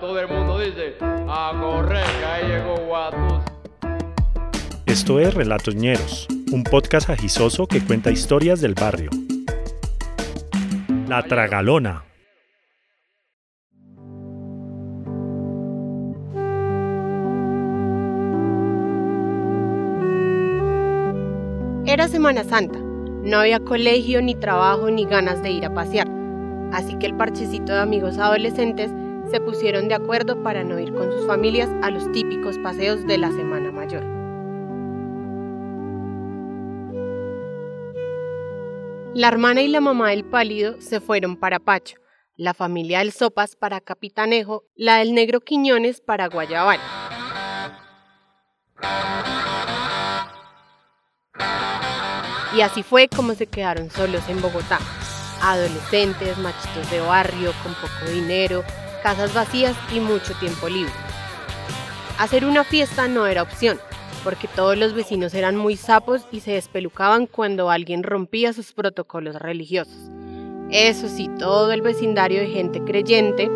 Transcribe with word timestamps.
todo 0.00 0.18
el 0.20 0.28
mundo 0.28 0.58
dice, 0.58 0.94
a 1.00 1.52
correr, 1.60 2.04
que 2.18 2.24
ahí 2.24 2.48
llegó 2.48 2.76
Guatus. 2.86 3.42
Esto 4.86 5.18
es 5.20 5.34
Relatos 5.34 5.74
Ñeros, 5.74 6.28
un 6.52 6.62
podcast 6.62 7.10
agisoso 7.10 7.66
que 7.66 7.80
cuenta 7.80 8.10
historias 8.10 8.60
del 8.60 8.74
barrio. 8.74 9.10
La 11.08 11.22
Tragalona. 11.22 12.04
Era 21.86 22.06
Semana 22.08 22.44
Santa. 22.44 22.78
No 22.78 23.38
había 23.38 23.60
colegio, 23.60 24.22
ni 24.22 24.34
trabajo, 24.34 24.90
ni 24.90 25.06
ganas 25.06 25.42
de 25.42 25.50
ir 25.50 25.64
a 25.64 25.74
pasear. 25.74 26.06
Así 26.72 26.94
que 26.98 27.06
el 27.06 27.14
parchecito 27.14 27.72
de 27.72 27.80
amigos 27.80 28.18
adolescentes 28.18 28.90
se 29.30 29.40
pusieron 29.40 29.88
de 29.88 29.94
acuerdo 29.94 30.42
para 30.42 30.64
no 30.64 30.78
ir 30.78 30.92
con 30.92 31.12
sus 31.12 31.26
familias 31.26 31.68
a 31.82 31.90
los 31.90 32.10
típicos 32.12 32.58
paseos 32.58 33.06
de 33.06 33.18
la 33.18 33.30
Semana 33.30 33.70
Mayor. 33.70 34.04
La 39.14 39.28
hermana 39.28 39.62
y 39.62 39.68
la 39.68 39.80
mamá 39.80 40.10
del 40.10 40.24
pálido 40.24 40.80
se 40.80 41.00
fueron 41.00 41.36
para 41.36 41.58
Pacho, 41.58 41.96
la 42.36 42.54
familia 42.54 43.00
del 43.00 43.12
Sopas 43.12 43.56
para 43.56 43.80
Capitanejo, 43.80 44.64
la 44.76 44.98
del 44.98 45.12
Negro 45.12 45.40
Quiñones 45.40 46.00
para 46.00 46.28
Guayabal. 46.28 46.78
Y 52.56 52.60
así 52.60 52.82
fue 52.82 53.08
como 53.08 53.34
se 53.34 53.46
quedaron 53.46 53.90
solos 53.90 54.22
en 54.28 54.40
Bogotá. 54.40 54.78
Adolescentes, 55.42 56.38
machitos 56.38 56.90
de 56.90 57.00
barrio, 57.00 57.52
con 57.62 57.74
poco 57.74 58.10
dinero, 58.12 58.64
casas 59.02 59.34
vacías 59.34 59.76
y 59.94 60.00
mucho 60.00 60.34
tiempo 60.34 60.68
libre. 60.68 60.92
Hacer 62.18 62.44
una 62.44 62.64
fiesta 62.64 63.08
no 63.08 63.26
era 63.26 63.42
opción, 63.42 63.78
porque 64.24 64.48
todos 64.48 64.76
los 64.76 64.92
vecinos 64.92 65.34
eran 65.34 65.56
muy 65.56 65.76
sapos 65.76 66.26
y 66.32 66.40
se 66.40 66.52
despelucaban 66.52 67.26
cuando 67.26 67.70
alguien 67.70 68.02
rompía 68.02 68.52
sus 68.52 68.72
protocolos 68.72 69.36
religiosos. 69.36 70.10
Eso 70.70 71.08
sí, 71.08 71.30
todo 71.38 71.72
el 71.72 71.80
vecindario 71.80 72.40
de 72.40 72.48
gente 72.48 72.82
creyente 72.84 73.50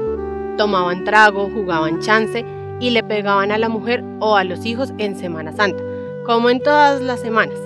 tomaban 0.56 1.05
trago, 1.05 1.50
jugaban 1.52 2.00
chance 2.00 2.45
y 2.80 2.91
le 2.91 3.02
pegaban 3.02 3.52
a 3.52 3.58
la 3.58 3.69
mujer 3.69 4.02
o 4.20 4.36
a 4.36 4.45
los 4.45 4.64
hijos 4.64 4.92
en 4.98 5.17
Semana 5.17 5.52
Santa, 5.52 5.83
como 6.24 6.48
en 6.48 6.62
todas 6.62 7.00
las 7.00 7.20
semanas. 7.20 7.58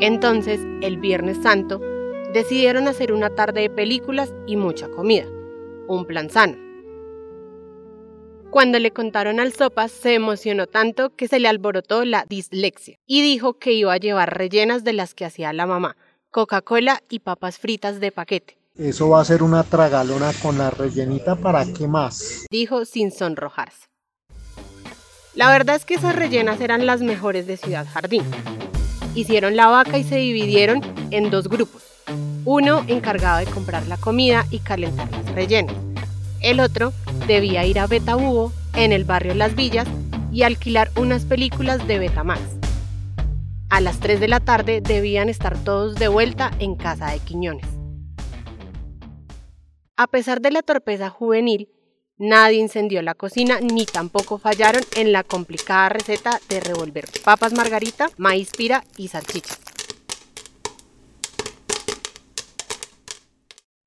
Entonces, 0.00 0.60
el 0.82 0.98
Viernes 0.98 1.38
Santo, 1.42 1.80
decidieron 2.32 2.88
hacer 2.88 3.12
una 3.12 3.30
tarde 3.30 3.62
de 3.62 3.70
películas 3.70 4.34
y 4.46 4.56
mucha 4.56 4.88
comida. 4.88 5.24
Un 5.86 6.04
plan 6.04 6.30
sano. 6.30 6.63
Cuando 8.54 8.78
le 8.78 8.92
contaron 8.92 9.40
al 9.40 9.52
Sopas, 9.52 9.90
se 9.90 10.14
emocionó 10.14 10.68
tanto 10.68 11.10
que 11.16 11.26
se 11.26 11.40
le 11.40 11.48
alborotó 11.48 12.04
la 12.04 12.24
dislexia 12.28 13.00
y 13.04 13.20
dijo 13.20 13.54
que 13.54 13.72
iba 13.72 13.92
a 13.92 13.96
llevar 13.96 14.38
rellenas 14.38 14.84
de 14.84 14.92
las 14.92 15.12
que 15.12 15.24
hacía 15.24 15.52
la 15.52 15.66
mamá, 15.66 15.96
Coca-Cola 16.30 17.02
y 17.08 17.18
papas 17.18 17.58
fritas 17.58 17.98
de 17.98 18.12
paquete. 18.12 18.56
Eso 18.78 19.08
va 19.08 19.20
a 19.20 19.24
ser 19.24 19.42
una 19.42 19.64
tragalona 19.64 20.32
con 20.40 20.56
la 20.56 20.70
rellenita 20.70 21.34
para 21.34 21.64
qué 21.64 21.88
más. 21.88 22.46
Dijo 22.48 22.84
sin 22.84 23.10
sonrojarse. 23.10 23.88
La 25.34 25.50
verdad 25.50 25.74
es 25.74 25.84
que 25.84 25.94
esas 25.94 26.14
rellenas 26.14 26.60
eran 26.60 26.86
las 26.86 27.00
mejores 27.00 27.48
de 27.48 27.56
Ciudad 27.56 27.88
Jardín. 27.92 28.22
Hicieron 29.16 29.56
la 29.56 29.66
vaca 29.66 29.98
y 29.98 30.04
se 30.04 30.18
dividieron 30.18 30.80
en 31.10 31.28
dos 31.28 31.48
grupos. 31.48 31.82
Uno 32.44 32.84
encargado 32.86 33.44
de 33.44 33.46
comprar 33.46 33.84
la 33.88 33.96
comida 33.96 34.46
y 34.52 34.60
calentar 34.60 35.10
las 35.10 35.34
rellenas. 35.34 35.74
El 36.44 36.60
otro 36.60 36.92
debía 37.26 37.64
ir 37.64 37.78
a 37.78 37.86
Betaúo, 37.86 38.52
en 38.74 38.92
el 38.92 39.04
barrio 39.04 39.34
Las 39.34 39.54
Villas, 39.56 39.88
y 40.30 40.42
alquilar 40.42 40.90
unas 40.94 41.24
películas 41.24 41.88
de 41.88 41.98
Betamax. 41.98 42.42
A 43.70 43.80
las 43.80 43.98
3 43.98 44.20
de 44.20 44.28
la 44.28 44.40
tarde 44.40 44.82
debían 44.82 45.30
estar 45.30 45.56
todos 45.64 45.94
de 45.94 46.08
vuelta 46.08 46.50
en 46.58 46.74
casa 46.74 47.10
de 47.12 47.20
Quiñones. 47.20 47.66
A 49.96 50.06
pesar 50.06 50.42
de 50.42 50.50
la 50.50 50.60
torpeza 50.60 51.08
juvenil, 51.08 51.70
nadie 52.18 52.58
incendió 52.58 53.00
la 53.00 53.14
cocina 53.14 53.60
ni 53.62 53.86
tampoco 53.86 54.36
fallaron 54.36 54.82
en 54.96 55.12
la 55.12 55.24
complicada 55.24 55.88
receta 55.88 56.38
de 56.50 56.60
revolver 56.60 57.06
papas 57.24 57.54
margarita, 57.54 58.10
maíz 58.18 58.50
pira 58.50 58.84
y 58.98 59.08
salchichas. 59.08 59.63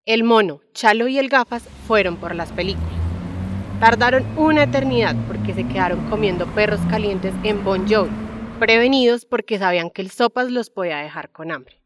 El 0.08 0.24
mono, 0.24 0.62
Chalo 0.74 1.10
y 1.10 1.20
el 1.20 1.28
gafas 1.28 1.64
fueron 1.86 2.16
por 2.16 2.34
las 2.34 2.54
películas. 2.54 2.88
Tardaron 3.82 4.26
una 4.38 4.64
eternidad 4.64 5.18
porque 5.28 5.54
se 5.54 5.68
quedaron 5.68 6.10
comiendo 6.10 6.48
perros 6.48 6.80
calientes 6.90 7.34
en 7.44 7.62
Bon 7.66 7.86
Jovi, 7.90 8.10
prevenidos 8.58 9.26
porque 9.26 9.60
sabían 9.60 9.90
que 9.90 10.02
el 10.02 10.10
sopas 10.10 10.50
los 10.50 10.70
podía 10.70 11.00
dejar 11.00 11.30
con 11.32 11.52
hambre. 11.52 11.82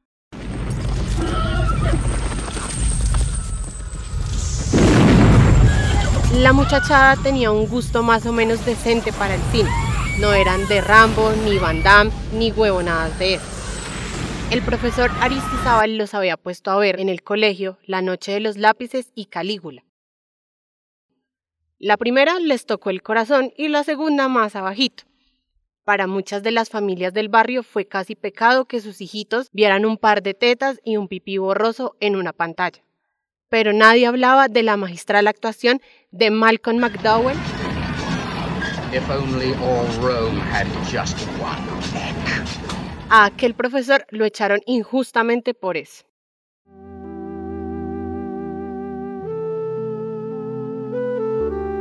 La 6.36 6.54
muchachada 6.54 7.16
tenía 7.24 7.50
un 7.50 7.66
gusto 7.66 8.04
más 8.04 8.28
o 8.28 8.32
menos 8.32 8.64
decente 8.68 9.12
para 9.14 9.34
el 9.34 9.42
cine. 9.52 9.72
No 10.20 10.32
eran 10.34 10.68
de 10.68 10.80
Rambo, 10.82 11.32
ni 11.44 11.58
Van 11.58 11.82
Damme, 11.82 12.12
ni 12.34 12.52
huevonadas 12.52 13.18
de 13.18 13.34
eso. 13.34 13.61
El 14.52 14.62
profesor 14.64 15.10
Aristizábal 15.22 15.96
los 15.96 16.14
había 16.14 16.36
puesto 16.36 16.72
a 16.72 16.76
ver 16.76 17.00
en 17.00 17.08
el 17.08 17.24
colegio 17.24 17.78
La 17.86 18.02
Noche 18.02 18.34
de 18.34 18.42
los 18.42 18.58
Lápices 18.58 19.10
y 19.16 19.28
Calígula. 19.28 19.86
La 21.80 21.96
primera 21.96 22.38
les 22.38 22.66
tocó 22.66 22.90
el 22.90 23.02
corazón 23.02 23.54
y 23.56 23.70
la 23.70 23.86
segunda 23.86 24.28
más 24.28 24.58
abajito. 24.58 25.06
Para 25.86 26.06
muchas 26.06 26.44
de 26.44 26.52
las 26.52 26.70
familias 26.70 27.14
del 27.14 27.30
barrio 27.30 27.64
fue 27.64 27.88
casi 27.88 28.16
pecado 28.16 28.66
que 28.66 28.82
sus 28.82 29.00
hijitos 29.00 29.48
vieran 29.54 29.86
un 29.86 29.96
par 29.96 30.22
de 30.22 30.34
tetas 30.34 30.82
y 30.84 30.98
un 30.98 31.08
pipí 31.08 31.38
borroso 31.38 31.96
en 32.02 32.18
una 32.18 32.34
pantalla. 32.34 32.84
Pero 33.48 33.72
nadie 33.72 34.06
hablaba 34.06 34.50
de 34.50 34.64
la 34.64 34.76
magistral 34.76 35.28
actuación 35.28 35.80
de 36.12 36.30
Malcolm 36.30 36.78
McDowell. 36.80 37.38
A 43.14 43.26
aquel 43.26 43.56
profesor 43.56 44.06
lo 44.10 44.24
echaron 44.24 44.62
injustamente 44.66 45.54
por 45.54 45.76
eso. 45.76 46.06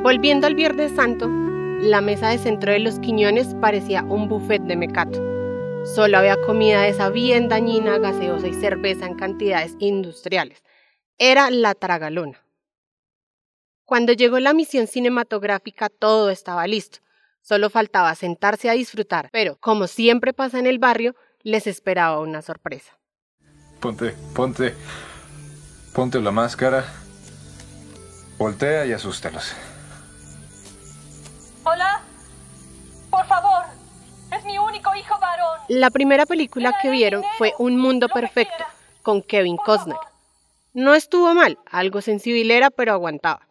Volviendo 0.03 0.49
al 0.49 0.57
Viernes 0.57 0.91
Santo, 0.97 1.29
la 1.29 2.01
mesa 2.01 2.31
de 2.31 2.39
centro 2.39 2.73
de 2.73 2.81
los 2.81 2.99
Quiñones 2.99 3.55
parecía 3.61 4.03
un 4.03 4.29
buffet 4.29 4.61
de 4.63 4.75
mecato. 4.75 5.23
Solo 5.95 6.19
había 6.19 6.37
comida 6.43 6.83
de 6.83 6.89
esa 6.89 7.11
bien 7.11 7.49
dañina, 7.49 7.99
gaseosa 7.99 8.49
y 8.49 8.55
cerveza 8.55 9.07
en 9.07 9.15
cantidades 9.15 9.77
industriales. 9.79 10.65
Era 11.17 11.49
la 11.53 11.77
tragalona. 11.77 12.45
Cuando 13.85 14.13
llegó 14.15 14.41
la 14.41 14.53
misión 14.53 14.89
cinematográfica 14.89 15.91
todo 15.91 16.29
estaba 16.31 16.67
listo. 16.67 16.99
Solo 17.43 17.71
faltaba 17.71 18.15
sentarse 18.15 18.71
a 18.71 18.75
disfrutar, 18.75 19.28
pero 19.33 19.56
como 19.61 19.87
siempre 19.87 20.33
pasa 20.33 20.59
en 20.59 20.67
el 20.67 20.78
barrio, 20.78 21.15
les 21.43 21.67
esperaba 21.67 22.21
una 22.21 22.43
sorpresa. 22.43 22.93
Ponte, 23.81 24.15
ponte, 24.34 24.75
ponte 25.95 26.21
la 26.21 26.31
máscara, 26.31 26.84
voltea 28.39 28.87
y 28.87 28.93
asústalos. 28.93 29.55
Hola, 31.65 32.03
por 33.11 33.27
favor, 33.27 33.65
es 34.37 34.45
mi 34.45 34.59
único 34.59 34.95
hijo 34.95 35.19
varón. 35.19 35.59
La 35.69 35.91
primera 35.91 36.27
película 36.27 36.75
que 36.83 36.91
vieron 36.91 37.22
fue 37.39 37.55
Un 37.59 37.77
Mundo 37.78 38.09
Perfecto, 38.09 38.65
con 39.03 39.22
Kevin 39.22 39.57
Costner. 39.57 39.97
No 40.72 40.95
estuvo 40.95 41.34
mal, 41.34 41.59
algo 41.71 42.01
sensibilera, 42.01 42.71
pero 42.71 42.93
aguantaba. 42.93 43.47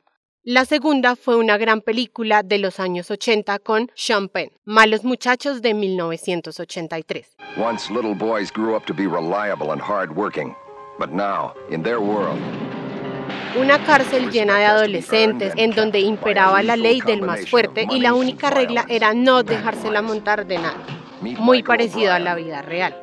La 0.51 0.65
segunda 0.65 1.15
fue 1.15 1.35
una 1.35 1.59
gran 1.59 1.79
película 1.81 2.41
de 2.41 2.57
los 2.57 2.79
años 2.79 3.11
80 3.11 3.59
con 3.59 3.91
Sean 3.93 4.29
Penn, 4.29 4.49
Malos 4.65 5.03
Muchachos 5.03 5.61
de 5.61 5.75
1983. 5.75 7.35
Once 7.55 7.93
little 7.93 8.15
boys 8.15 8.51
grew 8.51 8.75
up 8.75 8.83
to 8.87 8.93
be 8.95 9.05
reliable 9.05 9.71
and 9.71 9.79
hardworking, 9.79 10.55
but 10.97 11.11
now, 11.11 11.53
in 11.69 11.83
their 11.83 11.99
world, 11.99 12.39
una 13.61 13.77
cárcel 13.85 14.31
llena 14.31 14.57
de 14.57 14.65
adolescentes 14.65 15.53
en 15.55 15.69
donde 15.69 15.99
imperaba 15.99 16.63
la 16.63 16.75
ley 16.75 16.99
del 17.01 17.21
más 17.21 17.47
fuerte 17.47 17.85
y 17.87 17.99
la 17.99 18.15
única 18.15 18.49
regla 18.49 18.87
era 18.89 19.13
no 19.13 19.43
dejársela 19.43 20.01
montar 20.01 20.47
de 20.47 20.57
nada. 20.57 20.83
Muy 21.21 21.61
parecido 21.61 22.11
a 22.11 22.17
la 22.17 22.33
vida 22.33 22.63
real. 22.63 22.95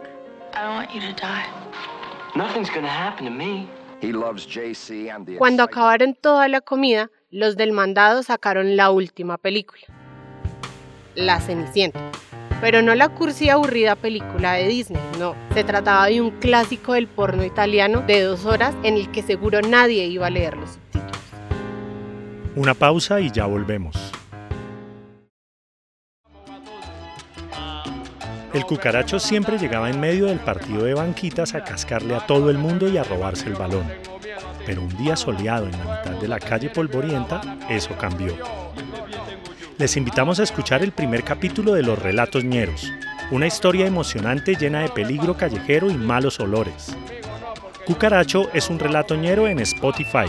Cuando 5.38 5.62
acabaron 5.62 6.14
toda 6.14 6.48
la 6.48 6.60
comida, 6.60 7.08
los 7.30 7.56
del 7.56 7.72
mandado 7.72 8.22
sacaron 8.22 8.76
la 8.76 8.90
última 8.90 9.36
película, 9.36 9.82
La 11.14 11.40
Cenicienta. 11.40 12.00
Pero 12.60 12.80
no 12.80 12.94
la 12.94 13.10
cursi 13.10 13.50
aburrida 13.50 13.96
película 13.96 14.54
de 14.54 14.68
Disney, 14.68 15.02
no. 15.18 15.34
Se 15.52 15.62
trataba 15.62 16.06
de 16.06 16.22
un 16.22 16.30
clásico 16.30 16.94
del 16.94 17.06
porno 17.06 17.44
italiano 17.44 18.00
de 18.06 18.22
dos 18.22 18.46
horas 18.46 18.74
en 18.82 18.94
el 18.94 19.10
que 19.10 19.22
seguro 19.22 19.60
nadie 19.60 20.06
iba 20.06 20.28
a 20.28 20.30
leer 20.30 20.56
los 20.56 20.70
subtítulos. 20.70 21.20
Una 22.54 22.72
pausa 22.72 23.20
y 23.20 23.30
ya 23.30 23.44
volvemos. 23.44 23.94
El 28.54 28.64
cucaracho 28.64 29.18
siempre 29.18 29.58
llegaba 29.58 29.90
en 29.90 30.00
medio 30.00 30.26
del 30.26 30.38
partido 30.38 30.84
de 30.84 30.94
banquitas 30.94 31.54
a 31.54 31.62
cascarle 31.62 32.14
a 32.14 32.24
todo 32.24 32.48
el 32.48 32.56
mundo 32.56 32.88
y 32.88 32.96
a 32.96 33.04
robarse 33.04 33.48
el 33.48 33.54
balón. 33.54 34.15
Pero 34.66 34.82
un 34.82 34.96
día 34.96 35.16
soleado 35.16 35.66
en 35.66 35.72
la 35.72 35.78
mitad 35.78 36.20
de 36.20 36.28
la 36.28 36.40
calle 36.40 36.68
polvorienta, 36.68 37.40
eso 37.70 37.96
cambió. 37.96 38.36
Les 39.78 39.96
invitamos 39.96 40.40
a 40.40 40.42
escuchar 40.42 40.82
el 40.82 40.90
primer 40.90 41.22
capítulo 41.22 41.72
de 41.72 41.82
Los 41.82 41.98
Relatos 41.98 42.42
Ñeros, 42.44 42.90
una 43.30 43.46
historia 43.46 43.86
emocionante 43.86 44.56
llena 44.56 44.80
de 44.80 44.88
peligro 44.88 45.36
callejero 45.36 45.90
y 45.90 45.94
malos 45.94 46.40
olores. 46.40 46.96
Cucaracho 47.86 48.48
es 48.52 48.68
un 48.68 48.80
relato 48.80 49.14
ñero 49.14 49.46
en 49.46 49.60
Spotify. 49.60 50.26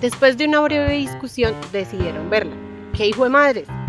Después 0.00 0.38
de 0.38 0.46
una 0.46 0.60
breve 0.60 0.92
discusión, 0.92 1.54
decidieron 1.72 2.30
verla. 2.30 2.54
¡Qué 2.96 3.08
hijo 3.08 3.24
de 3.24 3.30
madres! 3.30 3.79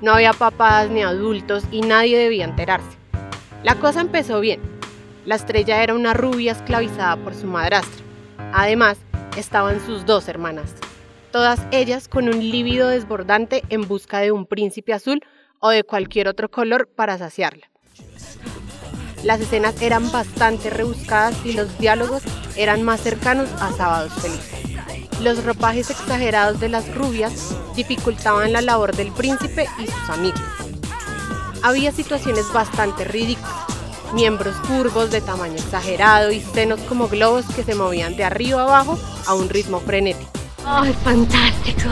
No 0.00 0.14
había 0.14 0.32
papás 0.32 0.88
ni 0.88 1.02
adultos 1.02 1.64
y 1.70 1.82
nadie 1.82 2.18
debía 2.18 2.44
enterarse. 2.44 2.96
La 3.62 3.74
cosa 3.74 4.00
empezó 4.00 4.40
bien. 4.40 4.60
La 5.26 5.34
estrella 5.34 5.82
era 5.82 5.94
una 5.94 6.14
rubia 6.14 6.52
esclavizada 6.52 7.16
por 7.16 7.34
su 7.34 7.46
madrastra. 7.46 8.02
Además, 8.52 8.98
estaban 9.36 9.84
sus 9.84 10.06
dos 10.06 10.28
hermanas, 10.28 10.74
todas 11.30 11.60
ellas 11.70 12.08
con 12.08 12.28
un 12.28 12.38
lívido 12.38 12.88
desbordante 12.88 13.62
en 13.68 13.86
busca 13.86 14.20
de 14.20 14.32
un 14.32 14.46
príncipe 14.46 14.92
azul 14.94 15.20
o 15.58 15.68
de 15.68 15.84
cualquier 15.84 16.28
otro 16.28 16.50
color 16.50 16.88
para 16.88 17.18
saciarla. 17.18 17.70
Las 19.22 19.40
escenas 19.40 19.80
eran 19.82 20.10
bastante 20.10 20.70
rebuscadas 20.70 21.44
y 21.44 21.52
los 21.52 21.78
diálogos 21.78 22.22
eran 22.56 22.82
más 22.82 23.02
cercanos 23.02 23.50
a 23.60 23.70
sábados 23.72 24.14
felices. 24.14 24.59
Los 25.20 25.44
ropajes 25.44 25.90
exagerados 25.90 26.60
de 26.60 26.70
las 26.70 26.94
rubias 26.94 27.54
dificultaban 27.76 28.54
la 28.54 28.62
labor 28.62 28.96
del 28.96 29.12
príncipe 29.12 29.66
y 29.78 29.86
sus 29.86 30.08
amigos. 30.08 30.40
Había 31.62 31.92
situaciones 31.92 32.50
bastante 32.54 33.04
ridículas, 33.04 33.66
miembros 34.14 34.56
curvos 34.66 35.10
de 35.10 35.20
tamaño 35.20 35.56
exagerado 35.56 36.32
y 36.32 36.40
senos 36.40 36.80
como 36.80 37.08
globos 37.08 37.44
que 37.54 37.62
se 37.62 37.74
movían 37.74 38.16
de 38.16 38.24
arriba 38.24 38.62
abajo 38.62 38.98
a 39.26 39.34
un 39.34 39.50
ritmo 39.50 39.80
frenético. 39.80 40.30
¡Ay, 40.64 40.94
fantástico! 41.04 41.90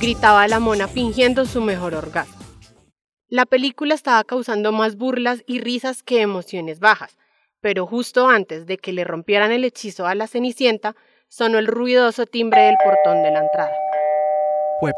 Gritaba 0.00 0.48
la 0.48 0.58
mona 0.58 0.88
fingiendo 0.88 1.46
su 1.46 1.60
mejor 1.60 1.94
orgasmo. 1.94 2.34
La 3.28 3.46
película 3.46 3.94
estaba 3.94 4.24
causando 4.24 4.72
más 4.72 4.96
burlas 4.96 5.44
y 5.46 5.60
risas 5.60 6.02
que 6.02 6.20
emociones 6.20 6.80
bajas, 6.80 7.16
pero 7.60 7.86
justo 7.86 8.28
antes 8.28 8.66
de 8.66 8.76
que 8.76 8.92
le 8.92 9.04
rompieran 9.04 9.52
el 9.52 9.64
hechizo 9.64 10.06
a 10.06 10.16
la 10.16 10.26
Cenicienta, 10.26 10.96
sonó 11.30 11.58
el 11.58 11.68
ruidoso 11.68 12.26
timbre 12.26 12.62
del 12.62 12.74
portón 12.84 13.22
de 13.22 13.30
la 13.30 13.40
entrada. 13.40 13.72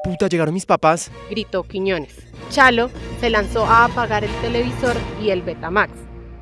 puta, 0.02 0.28
llegaron 0.28 0.54
mis 0.54 0.64
papás! 0.64 1.12
gritó 1.30 1.62
Quiñones. 1.62 2.26
Chalo 2.48 2.90
se 3.20 3.28
lanzó 3.28 3.66
a 3.66 3.84
apagar 3.84 4.24
el 4.24 4.34
televisor 4.40 4.96
y 5.22 5.30
el 5.30 5.42
Betamax. 5.42 5.92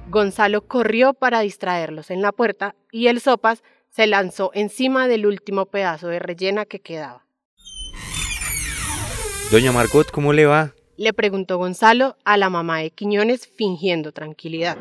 Gonzalo 0.09 0.63
corrió 0.63 1.13
para 1.13 1.41
distraerlos 1.41 2.11
en 2.11 2.23
la 2.23 2.31
puerta 2.33 2.77
y 2.93 3.09
el 3.09 3.21
Sopas 3.21 3.63
se 3.91 4.07
lanzó 4.07 4.53
encima 4.55 5.09
del 5.09 5.27
último 5.27 5.67
pedazo 5.67 6.07
de 6.09 6.21
rellena 6.21 6.65
que 6.65 6.81
quedaba. 6.81 7.27
Doña 9.51 9.73
Margot, 9.73 10.09
¿cómo 10.13 10.33
le 10.33 10.47
va? 10.47 10.73
Le 10.97 11.13
preguntó 11.13 11.59
Gonzalo 11.59 12.17
a 12.25 12.37
la 12.37 12.49
mamá 12.49 12.79
de 12.79 12.91
Quiñones 12.91 13.49
fingiendo 13.49 14.13
tranquilidad. 14.13 14.77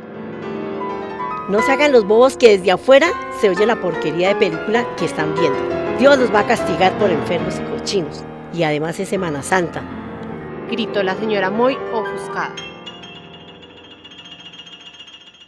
No 1.50 1.64
se 1.64 1.72
hagan 1.72 1.92
los 1.92 2.06
bobos 2.06 2.38
que 2.38 2.56
desde 2.56 2.70
afuera 2.70 3.10
se 3.42 3.50
oye 3.50 3.66
la 3.66 3.82
porquería 3.82 4.28
de 4.28 4.36
película 4.36 4.86
que 4.98 5.06
están 5.06 5.34
viendo. 5.34 5.58
Dios 5.98 6.20
los 6.20 6.32
va 6.32 6.42
a 6.42 6.48
castigar 6.48 6.96
por 7.00 7.10
enfermos 7.10 7.58
y 7.58 7.64
cochinos. 7.64 8.24
Y 8.54 8.62
además 8.62 9.00
es 9.00 9.10
Semana 9.10 9.42
Santa. 9.42 9.82
Gritó 10.70 11.02
la 11.02 11.16
señora 11.16 11.50
muy 11.50 11.76
ofuscada. 11.92 12.56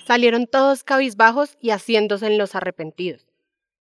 Salieron 0.08 0.48
todos 0.48 0.84
cabizbajos 0.84 1.56
y 1.62 1.70
haciéndose 1.70 2.26
en 2.26 2.40
los 2.40 2.56
arrepentidos. 2.56 3.28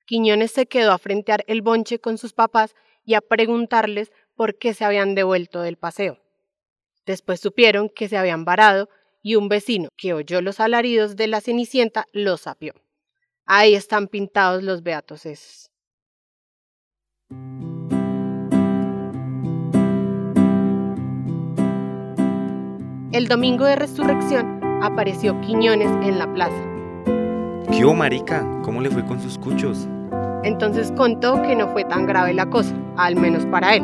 Quiñones 0.08 0.52
se 0.52 0.66
quedó 0.66 0.94
a 0.94 0.98
frentear 0.98 1.44
el 1.46 1.62
bonche 1.62 2.00
con 2.00 2.18
sus 2.18 2.34
papás 2.34 2.74
y 3.06 3.14
a 3.14 3.22
preguntarles 3.22 4.12
por 4.36 4.58
qué 4.58 4.74
se 4.74 4.86
habían 4.86 5.14
devuelto 5.14 5.62
del 5.62 5.78
paseo. 5.78 6.18
Después 7.06 7.40
supieron 7.40 7.90
que 7.90 8.10
se 8.10 8.18
habían 8.18 8.44
varado 8.44 8.90
y 9.28 9.36
un 9.36 9.50
vecino 9.50 9.90
que 9.98 10.14
oyó 10.14 10.40
los 10.40 10.62
alaridos 10.62 11.18
de 11.18 11.28
la 11.28 11.42
cenicienta 11.42 12.06
los 12.14 12.42
sapió. 12.42 12.74
Ahí 13.46 13.76
están 13.76 14.08
pintados 14.08 14.64
los 14.64 14.84
beatos 14.84 15.26
esos. 15.26 15.70
El 23.12 23.28
domingo 23.28 23.66
de 23.66 23.76
resurrección 23.76 24.62
apareció 24.82 25.42
Quiñones 25.42 25.92
en 26.08 26.20
la 26.20 26.34
plaza. 26.34 26.64
¿Qué 27.70 27.84
hubo, 27.84 27.96
marica? 27.96 28.46
¿Cómo 28.64 28.80
le 28.80 28.90
fue 28.90 29.06
con 29.06 29.22
sus 29.22 29.38
cuchos? 29.38 29.90
Entonces 30.46 30.94
contó 30.94 31.42
que 31.42 31.54
no 31.54 31.68
fue 31.74 31.84
tan 31.84 32.06
grave 32.06 32.34
la 32.34 32.50
cosa, 32.50 32.74
al 32.96 33.18
menos 33.18 33.46
para 33.48 33.76
él. 33.76 33.84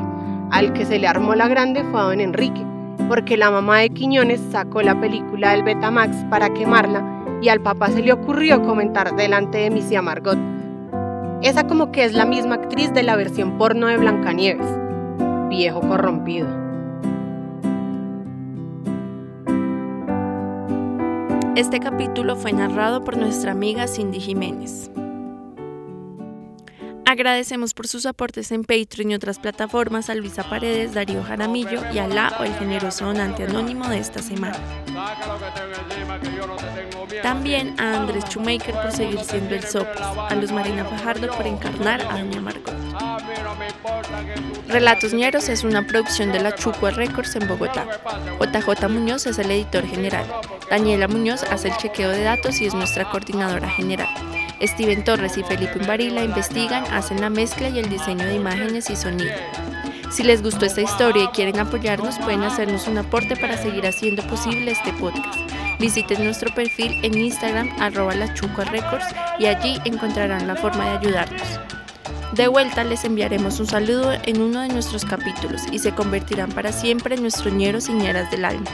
Al 0.51 0.71
que 0.71 0.85
se 0.85 0.99
le 0.99 1.07
armó 1.07 1.35
la 1.35 1.49
grande 1.49 1.83
fue 1.91 1.99
a 1.99 2.03
don 2.05 2.21
Enrique, 2.21 2.65
porque 3.07 3.37
la 3.37 3.51
mamá 3.51 3.79
de 3.79 3.89
Quiñones 3.89 4.41
sacó 4.51 4.81
la 4.81 4.99
película 4.99 5.51
del 5.51 5.63
Betamax 5.63 6.15
para 6.29 6.53
quemarla 6.53 7.03
y 7.41 7.49
al 7.49 7.61
papá 7.61 7.89
se 7.89 8.01
le 8.01 8.13
ocurrió 8.13 8.61
comentar 8.63 9.15
delante 9.15 9.57
de 9.59 9.69
Missy 9.69 9.97
Margot. 10.01 10.37
Esa 11.41 11.67
como 11.67 11.91
que 11.91 12.05
es 12.05 12.13
la 12.13 12.25
misma 12.25 12.55
actriz 12.55 12.93
de 12.93 13.03
la 13.03 13.15
versión 13.15 13.57
porno 13.57 13.87
de 13.87 13.97
Blancanieves. 13.97 14.67
Viejo 15.49 15.81
corrompido. 15.81 16.47
Este 21.55 21.79
capítulo 21.79 22.35
fue 22.35 22.53
narrado 22.53 23.03
por 23.03 23.17
nuestra 23.17 23.51
amiga 23.51 23.87
Cindy 23.87 24.19
Jiménez. 24.19 24.89
Agradecemos 27.13 27.75
por 27.75 27.87
sus 27.87 28.07
aportes 28.07 28.51
en 28.51 28.63
Patreon 28.63 29.11
y 29.11 29.13
otras 29.13 29.37
plataformas 29.37 30.09
a 30.09 30.15
Luisa 30.15 30.49
Paredes, 30.49 30.95
Darío 30.95 31.23
Jaramillo 31.23 31.83
y 31.93 31.99
a 31.99 32.07
La 32.07 32.35
o 32.39 32.43
el 32.43 32.55
generoso 32.55 33.05
donante 33.05 33.43
anónimo 33.43 33.87
de 33.87 33.99
esta 33.99 34.19
semana. 34.23 34.57
También 37.21 37.79
a 37.79 37.97
Andrés 37.97 38.25
Chumaker 38.25 38.73
por 38.73 38.91
seguir 38.91 39.19
siendo 39.19 39.53
el 39.53 39.63
Sopas, 39.63 40.17
a 40.17 40.33
Luz 40.33 40.51
Marina 40.51 40.85
Fajardo 40.85 41.29
por 41.37 41.45
encarnar 41.45 42.01
a 42.01 42.17
Doña 42.17 42.41
Margot. 42.41 42.73
Relatos 44.67 45.13
Ñeros 45.13 45.49
es 45.49 45.63
una 45.63 45.85
producción 45.85 46.31
de 46.31 46.39
la 46.39 46.55
Chucua 46.55 46.89
Records 46.89 47.35
en 47.35 47.47
Bogotá. 47.47 47.85
JJ 48.39 48.89
Muñoz 48.89 49.27
es 49.27 49.37
el 49.37 49.51
editor 49.51 49.85
general. 49.85 50.25
Daniela 50.67 51.07
Muñoz 51.07 51.43
hace 51.43 51.67
el 51.67 51.77
chequeo 51.77 52.09
de 52.09 52.23
datos 52.23 52.59
y 52.59 52.65
es 52.65 52.73
nuestra 52.73 53.07
coordinadora 53.11 53.69
general. 53.69 54.09
Steven 54.63 55.03
Torres 55.03 55.37
y 55.37 55.43
Felipe 55.43 55.77
Imbarila 55.79 56.23
investigan, 56.23 56.85
hacen 56.85 57.19
la 57.19 57.29
mezcla 57.29 57.69
y 57.69 57.79
el 57.79 57.89
diseño 57.89 58.25
de 58.25 58.35
imágenes 58.35 58.89
y 58.89 58.95
sonido. 58.95 59.33
Si 60.09 60.23
les 60.23 60.41
gustó 60.41 60.65
esta 60.65 60.81
historia 60.81 61.25
y 61.25 61.27
quieren 61.27 61.59
apoyarnos, 61.59 62.17
pueden 62.19 62.43
hacernos 62.43 62.87
un 62.87 62.97
aporte 62.99 63.35
para 63.35 63.57
seguir 63.57 63.85
haciendo 63.85 64.23
posible 64.27 64.71
este 64.71 64.93
podcast. 64.93 65.39
Visiten 65.79 66.23
nuestro 66.23 66.53
perfil 66.53 66.99
en 67.03 67.17
Instagram 67.17 67.69
arroba 67.79 68.13
Records 68.13 69.07
y 69.39 69.47
allí 69.47 69.81
encontrarán 69.85 70.47
la 70.47 70.55
forma 70.55 70.85
de 70.85 70.97
ayudarnos. 70.97 71.59
De 72.33 72.47
vuelta 72.47 72.83
les 72.83 73.03
enviaremos 73.03 73.59
un 73.59 73.67
saludo 73.67 74.13
en 74.13 74.41
uno 74.41 74.61
de 74.61 74.69
nuestros 74.69 75.03
capítulos 75.03 75.61
y 75.71 75.79
se 75.79 75.93
convertirán 75.93 76.51
para 76.51 76.71
siempre 76.71 77.15
en 77.15 77.21
nuestros 77.21 77.53
ñeros 77.53 77.89
y 77.89 77.93
ñeras 77.93 78.31
del 78.31 78.45
alma. 78.45 78.69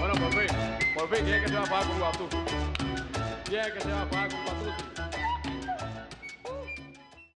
Bueno, 0.00 0.14
por 0.14 0.30
fin, 0.30 0.56
por 0.94 1.08
fin, 1.14 1.24
¿quién 1.24 1.34
es 1.34 1.42
que 1.42 1.48
se 1.48 1.54
va 1.54 1.62
a 1.62 1.66
pagar 1.66 1.86
con 2.18 2.41
pega, 3.62 3.80
já 3.88 4.04
vaga. 4.06 4.41